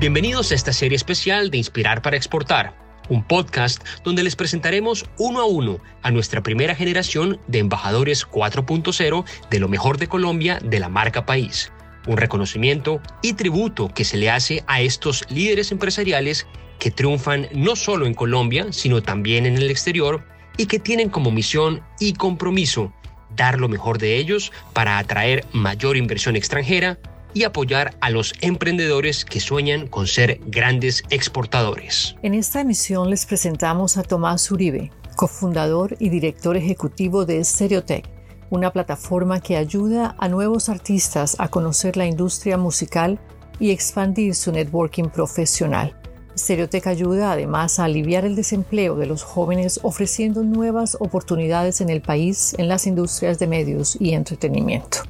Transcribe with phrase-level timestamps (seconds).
[0.00, 2.74] Bienvenidos a esta serie especial de Inspirar para Exportar,
[3.10, 9.24] un podcast donde les presentaremos uno a uno a nuestra primera generación de embajadores 4.0
[9.50, 11.70] de lo mejor de Colombia de la marca país.
[12.06, 16.46] Un reconocimiento y tributo que se le hace a estos líderes empresariales
[16.78, 20.24] que triunfan no solo en Colombia, sino también en el exterior
[20.56, 22.90] y que tienen como misión y compromiso
[23.36, 26.98] dar lo mejor de ellos para atraer mayor inversión extranjera
[27.34, 32.16] y apoyar a los emprendedores que sueñan con ser grandes exportadores.
[32.22, 38.08] En esta emisión les presentamos a Tomás Uribe, cofundador y director ejecutivo de Stereotech,
[38.50, 43.20] una plataforma que ayuda a nuevos artistas a conocer la industria musical
[43.58, 45.96] y expandir su networking profesional.
[46.36, 52.00] Stereotech ayuda además a aliviar el desempleo de los jóvenes ofreciendo nuevas oportunidades en el
[52.00, 55.00] país en las industrias de medios y entretenimiento.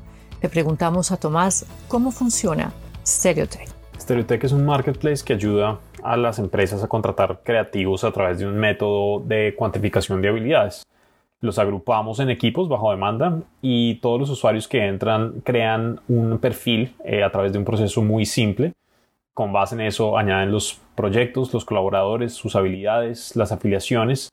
[0.43, 2.73] Le preguntamos a Tomás cómo funciona
[3.07, 3.69] Stereotech.
[3.99, 8.47] Stereotech es un marketplace que ayuda a las empresas a contratar creativos a través de
[8.47, 10.83] un método de cuantificación de habilidades.
[11.43, 16.95] Los agrupamos en equipos bajo demanda y todos los usuarios que entran crean un perfil
[17.05, 18.73] eh, a través de un proceso muy simple.
[19.35, 24.31] Con base en eso añaden los proyectos, los colaboradores, sus habilidades, las afiliaciones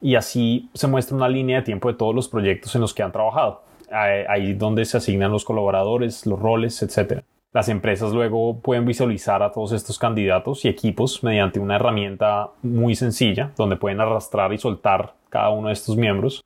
[0.00, 3.04] y así se muestra una línea de tiempo de todos los proyectos en los que
[3.04, 7.22] han trabajado ahí donde se asignan los colaboradores, los roles, etc.
[7.52, 12.94] Las empresas luego pueden visualizar a todos estos candidatos y equipos mediante una herramienta muy
[12.94, 16.44] sencilla donde pueden arrastrar y soltar cada uno de estos miembros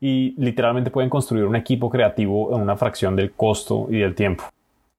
[0.00, 4.44] y literalmente pueden construir un equipo creativo en una fracción del costo y del tiempo.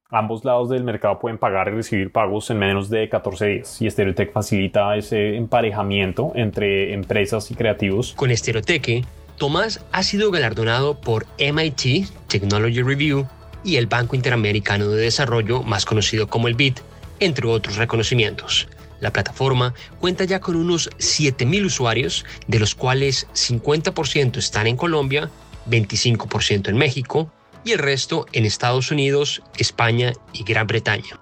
[0.09, 3.89] Ambos lados del mercado pueden pagar y recibir pagos en menos de 14 días y
[3.89, 8.13] Stereotech facilita ese emparejamiento entre empresas y creativos.
[8.13, 9.05] Con Stereotech
[9.37, 13.27] Tomás ha sido galardonado por MIT Technology Review
[13.63, 16.77] y el Banco Interamericano de Desarrollo, más conocido como el BID,
[17.19, 18.67] entre otros reconocimientos.
[18.99, 25.29] La plataforma cuenta ya con unos 7.000 usuarios, de los cuales 50% están en Colombia,
[25.69, 27.31] 25% en México
[27.63, 31.19] y el resto en Estados Unidos, España y Gran Bretaña.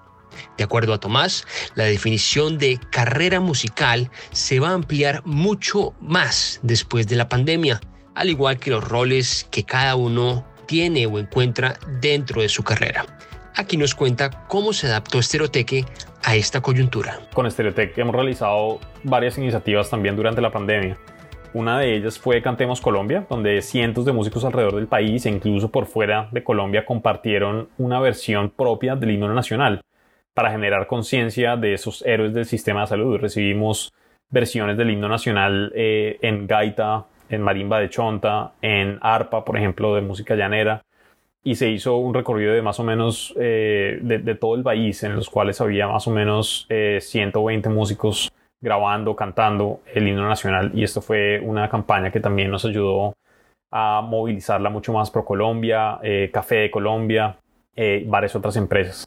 [0.56, 6.60] De acuerdo a Tomás, la definición de carrera musical se va a ampliar mucho más
[6.62, 7.78] después de la pandemia
[8.16, 13.04] al igual que los roles que cada uno tiene o encuentra dentro de su carrera.
[13.54, 15.84] Aquí nos cuenta cómo se adaptó Estereoteque
[16.24, 17.20] a esta coyuntura.
[17.32, 20.98] Con Estereoteque hemos realizado varias iniciativas también durante la pandemia.
[21.52, 25.70] Una de ellas fue Cantemos Colombia, donde cientos de músicos alrededor del país e incluso
[25.70, 29.80] por fuera de Colombia compartieron una versión propia del himno nacional
[30.34, 33.16] para generar conciencia de esos héroes del sistema de salud.
[33.18, 33.92] Recibimos
[34.28, 39.94] versiones del himno nacional eh, en gaita, en marimba de chonta, en arpa, por ejemplo,
[39.94, 40.82] de música llanera,
[41.42, 45.14] y se hizo un recorrido de más o menos eh, de, todo el país, en
[45.14, 50.82] los cuales había más o menos 120 eh, músicos grabando, cantando el himno nacional, y
[50.82, 53.14] esto fue una campaña que también nos ayudó
[53.70, 57.36] a movilizarla mucho más pro Colombia, eh, Café de Colombia,
[58.06, 59.06] varias otras empresas.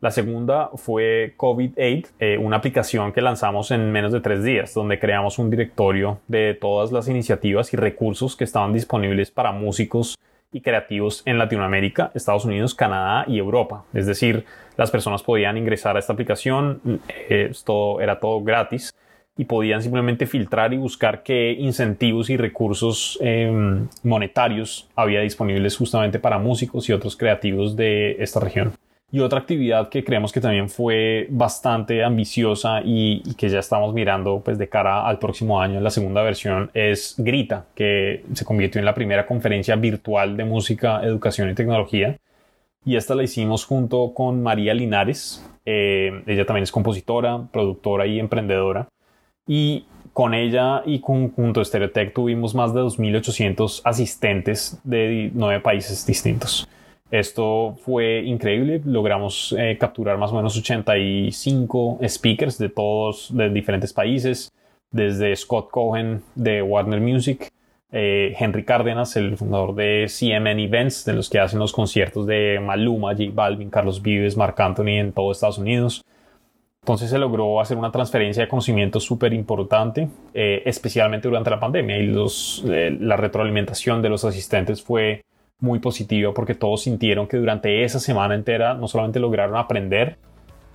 [0.00, 4.98] La segunda fue COVID-8, eh, una aplicación que lanzamos en menos de tres días, donde
[4.98, 10.16] creamos un directorio de todas las iniciativas y recursos que estaban disponibles para músicos
[10.52, 13.84] y creativos en Latinoamérica, Estados Unidos, Canadá y Europa.
[13.94, 14.44] Es decir,
[14.76, 16.80] las personas podían ingresar a esta aplicación,
[17.28, 18.94] eh, esto era todo gratis
[19.36, 26.18] y podían simplemente filtrar y buscar qué incentivos y recursos em, monetarios había disponibles justamente
[26.20, 28.72] para músicos y otros creativos de esta región.
[29.14, 34.40] Y otra actividad que creemos que también fue bastante ambiciosa y, que ya estamos mirando
[34.44, 38.84] pues de cara al próximo año, la segunda versión, es Grita, que se convirtió en
[38.84, 42.16] la primera conferencia virtual de música, educación y tecnología.
[42.84, 45.48] Y esta la hicimos junto con María Linares.
[45.64, 48.88] Eh, ella también es compositora, productora y emprendedora.
[49.46, 55.60] Y con ella y con, junto a Stereotech tuvimos más de 2.800 asistentes de nueve
[55.60, 56.66] países distintos.
[57.14, 58.80] Esto fue increíble.
[58.84, 64.52] Logramos eh, capturar más o menos 85 speakers de todos, de diferentes países,
[64.90, 67.52] desde Scott Cohen de Warner Music,
[67.92, 72.58] eh, Henry Cárdenas, el fundador de CMN Events, de los que hacen los conciertos de
[72.60, 76.04] Maluma, J Balvin, Carlos Vives, Marc Anthony en todo Estados Unidos.
[76.82, 81.96] Entonces se logró hacer una transferencia de conocimiento súper importante, eh, especialmente durante la pandemia,
[81.96, 85.22] y los, la retroalimentación de los asistentes fue
[85.64, 90.18] muy positiva porque todos sintieron que durante esa semana entera no solamente lograron aprender,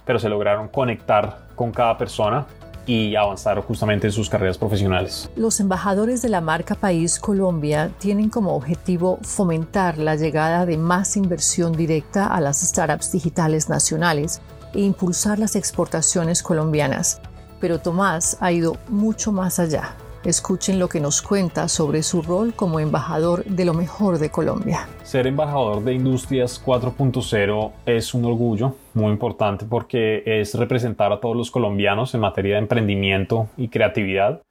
[0.05, 2.47] pero se lograron conectar con cada persona
[2.85, 5.29] y avanzar justamente en sus carreras profesionales.
[5.35, 11.15] Los embajadores de la marca País Colombia tienen como objetivo fomentar la llegada de más
[11.15, 14.41] inversión directa a las startups digitales nacionales
[14.73, 17.21] e impulsar las exportaciones colombianas.
[17.61, 19.95] Pero Tomás ha ido mucho más allá.
[20.25, 24.89] Escuchen lo que nos cuenta sobre su rol como embajador de lo mejor de Colombia.
[25.04, 31.38] Ser embajador de Industrias 4.0 es un orgullo muy importante porque es representar a todos
[31.38, 34.42] los colombianos en materia de emprendimiento y creatividad.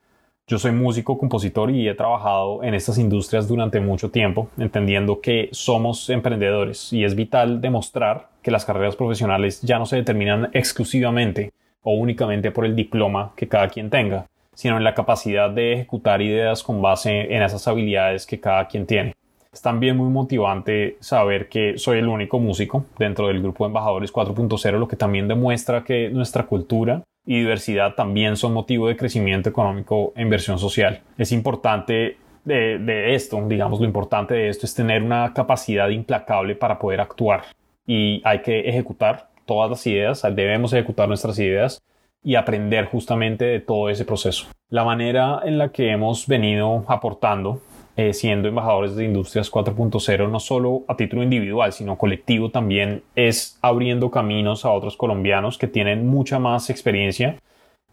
[0.46, 5.50] Yo soy músico, compositor y he trabajado en estas industrias durante mucho tiempo, entendiendo que
[5.52, 11.52] somos emprendedores y es vital demostrar que las carreras profesionales ya no se determinan exclusivamente
[11.82, 14.24] o únicamente por el diploma que cada quien tenga
[14.58, 18.86] sino en la capacidad de ejecutar ideas con base en esas habilidades que cada quien
[18.86, 19.14] tiene.
[19.52, 24.12] Es también muy motivante saber que soy el único músico dentro del grupo de embajadores
[24.12, 29.48] 4.0, lo que también demuestra que nuestra cultura y diversidad también son motivo de crecimiento
[29.48, 31.02] económico e inversión social.
[31.16, 36.56] Es importante de, de, esto, digamos, lo importante de esto es tener una capacidad implacable
[36.56, 37.44] para poder actuar
[37.86, 41.80] y hay que ejecutar todas las ideas, debemos ejecutar nuestras ideas
[42.22, 44.46] y aprender justamente de todo ese proceso.
[44.70, 47.62] La manera en la que hemos venido aportando,
[47.96, 53.58] eh, siendo embajadores de Industrias 4.0, no solo a título individual, sino colectivo también, es
[53.62, 57.36] abriendo caminos a otros colombianos que tienen mucha más experiencia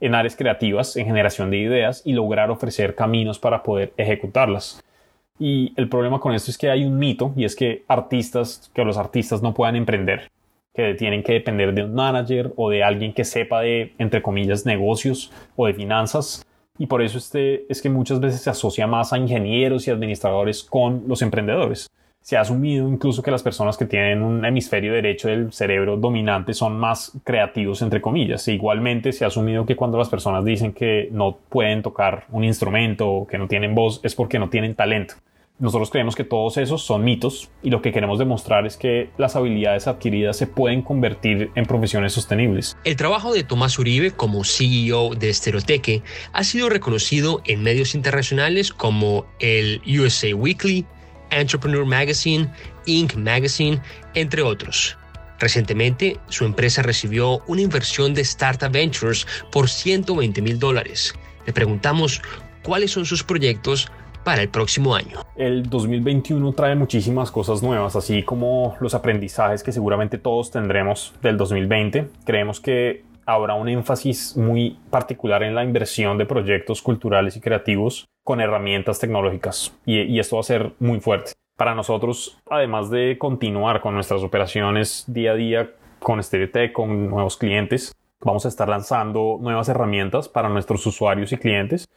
[0.02, 4.84] en áreas creativas, en generación de ideas y lograr ofrecer caminos para poder ejecutarlas.
[5.40, 8.86] Y el problema con esto es que hay un mito y es que artistas, que
[8.86, 10.30] los artistas no puedan emprender
[10.76, 14.66] que tienen que depender de un manager o de alguien que sepa de, entre comillas,
[14.66, 16.46] negocios o de finanzas.
[16.78, 20.64] Y por eso este, es que muchas veces se asocia más a ingenieros y administradores
[20.64, 21.90] con los emprendedores.
[22.22, 26.56] Se ha asumido incluso que las personas que tienen un hemisferio derecho del cerebro dominante
[26.56, 28.48] son más creativos, entre comillas.
[28.48, 32.44] E igualmente se ha asumido que cuando las personas dicen que no pueden tocar un
[32.44, 35.14] instrumento o que no tienen voz es porque no tienen talento.
[35.58, 39.38] Nosotros creemos que todos esos son mitos y lo que queremos demostrar es que las
[39.38, 42.76] habilidades adquiridas se pueden convertir en profesiones sostenibles.
[42.84, 46.04] El trabajo de Tomás Uribe como CEO de Estereoteque
[46.34, 50.86] ha sido reconocido en medios internacionales como el USA Weekly,
[51.32, 52.52] Entrepreneur Magazine,
[52.86, 53.16] Inc.
[53.16, 53.80] Magazine,
[54.14, 54.98] entre otros.
[55.40, 61.16] Recientemente, su empresa recibió una inversión de Startup Ventures por 120 mil dólares.
[61.46, 62.22] Le preguntamos
[62.62, 63.90] cuáles son sus proyectos
[64.26, 65.20] para el próximo año.
[65.38, 71.38] El 2021 trae muchísimas cosas nuevas, así como los aprendizajes que seguramente todos tendremos del
[71.38, 72.10] 2020.
[72.26, 78.06] Creemos que habrá un énfasis muy particular en la inversión de proyectos culturales y creativos
[78.24, 81.34] con herramientas tecnológicas y, esto va a ser muy fuerte.
[81.56, 85.70] Para nosotros, además de continuar con nuestras operaciones día a día
[86.00, 91.38] con Stereotech, con nuevos clientes, vamos a estar lanzando nuevas herramientas para nuestros usuarios y
[91.38, 91.88] clientes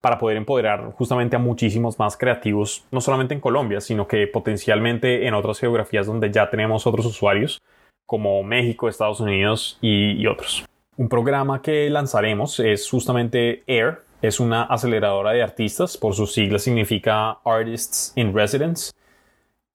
[0.00, 5.26] para poder empoderar justamente a muchísimos más creativos, no solamente en Colombia, sino que potencialmente
[5.26, 7.60] en otras geografías donde ya tenemos otros usuarios,
[8.06, 10.64] como México, Estados Unidos y, otros.
[10.96, 16.62] Un programa que lanzaremos es justamente AIR, es una aceleradora de artistas, por sus siglas
[16.62, 18.92] significa Artists in Residence,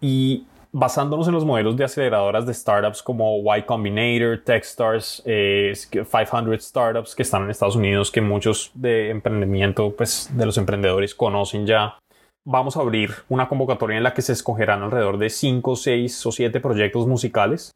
[0.01, 6.57] y basándonos en los modelos de aceleradoras de startups como Y Combinator, Techstars, 500 eh,
[6.59, 11.67] Startups que están en Estados Unidos, que muchos de emprendimiento, pues de los emprendedores conocen
[11.67, 11.99] ya.
[12.45, 16.31] Vamos a abrir una convocatoria en la que se escogerán alrededor de 5, 6 o
[16.31, 17.71] 7 proyectos musicales.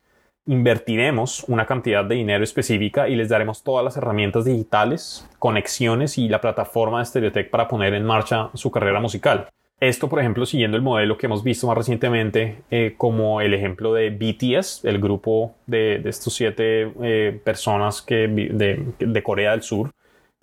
[0.48, 6.28] Invertiremos una cantidad de dinero específica y les daremos todas las herramientas digitales, conexiones y
[6.30, 9.50] la plataforma de Stereotech para poner en marcha su carrera musical.
[9.80, 13.94] Esto, por ejemplo, siguiendo el modelo que hemos visto más recientemente, eh, como el ejemplo
[13.94, 19.92] de BTS, el grupo de, estos siete eh, personas que, de, Corea del Sur,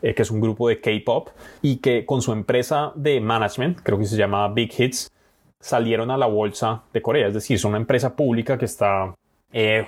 [0.03, 1.31] eh, que es un grupo de K-pop,
[1.63, 5.11] y que con su empresa de management, creo que se llama Big Hits,
[5.59, 7.27] salieron a la bolsa de Corea.
[7.27, 9.15] Es decir, son una empresa pública que está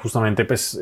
[0.00, 0.81] justamente pues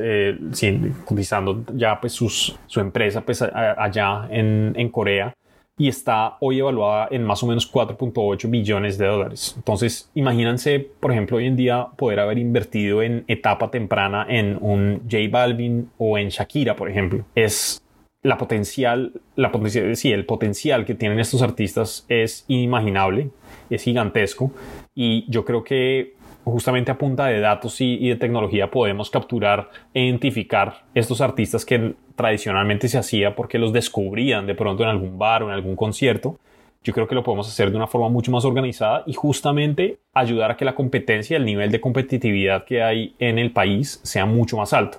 [1.08, 5.34] utilizando ya pues su empresa pues allá en, en Corea
[5.76, 9.54] y está hoy evaluada en más o menos 4.8 billones de dólares.
[9.56, 15.02] Entonces, imagínense, por ejemplo, hoy en día poder haber invertido en etapa temprana en un
[15.10, 17.24] J Balvin o en Shakira, por ejemplo.
[17.34, 17.82] Es
[18.22, 23.30] la potencial, la potencial, sí, el potencial que tienen estos artistas es inimaginable,
[23.68, 24.52] es gigantesco
[24.94, 30.04] y yo creo que justamente a punta de datos y, de tecnología podemos capturar e
[30.04, 35.42] identificar estos artistas que tradicionalmente se hacía porque los descubrían de pronto en algún bar
[35.42, 36.38] o en algún concierto.
[36.82, 40.50] Yo creo que lo podemos hacer de una forma mucho más organizada y justamente ayudar
[40.50, 44.58] a que la competencia, el nivel de competitividad que hay en el país sea mucho
[44.58, 44.98] más alto.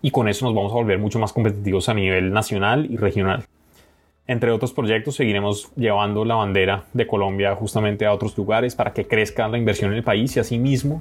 [0.00, 3.44] Y con eso nos vamos a volver mucho más competitivos a nivel nacional y regional.
[4.28, 9.06] Entre otros proyectos, seguiremos llevando la bandera de Colombia justamente a otros lugares para que
[9.06, 11.00] crezca la inversión en el país y asimismo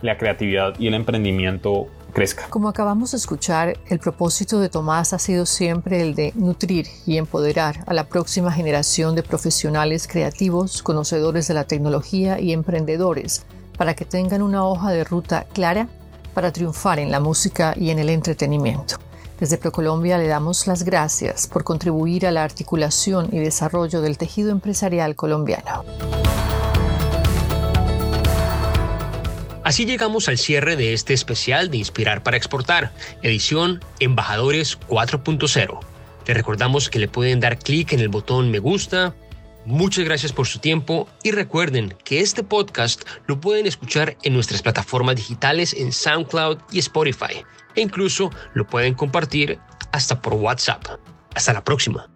[0.00, 2.48] la creatividad y el emprendimiento crezca.
[2.48, 7.18] Como acabamos de escuchar, el propósito de Tomás ha sido siempre el de nutrir y
[7.18, 13.44] empoderar a la próxima generación de profesionales creativos, conocedores de la tecnología y emprendedores
[13.76, 15.88] para que tengan una hoja de ruta clara
[16.34, 18.96] para triunfar en la música y en el entretenimiento.
[19.42, 24.52] Desde ProColombia le damos las gracias por contribuir a la articulación y desarrollo del tejido
[24.52, 25.84] empresarial colombiano.
[29.64, 35.80] Así llegamos al cierre de este especial de Inspirar para Exportar, edición Embajadores 4.0.
[36.24, 39.12] Le recordamos que le pueden dar clic en el botón me gusta.
[39.64, 44.62] Muchas gracias por su tiempo y recuerden que este podcast lo pueden escuchar en nuestras
[44.62, 49.58] plataformas digitales en SoundCloud y Spotify e incluso lo pueden compartir
[49.92, 50.84] hasta por WhatsApp.
[51.34, 52.11] Hasta la próxima.